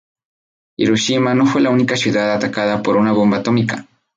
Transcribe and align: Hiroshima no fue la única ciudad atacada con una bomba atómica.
Hiroshima 0.79 1.35
no 1.35 1.45
fue 1.45 1.61
la 1.61 1.69
única 1.69 1.95
ciudad 1.95 2.33
atacada 2.33 2.81
con 2.81 2.95
una 2.97 3.11
bomba 3.11 3.37
atómica. 3.37 3.87